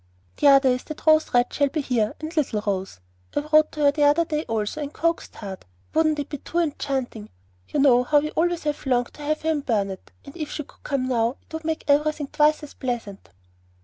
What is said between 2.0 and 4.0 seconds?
and little Rose. I wrote to her